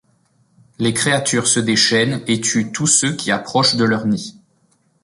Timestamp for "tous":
2.71-2.87